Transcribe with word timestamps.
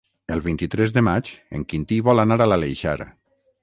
El 0.35 0.39
vint-i-tres 0.45 0.93
de 0.95 1.03
maig 1.09 1.31
en 1.59 1.69
Quintí 1.75 2.03
vol 2.11 2.27
anar 2.27 2.43
a 2.47 2.53
l'Aleixar. 2.53 3.01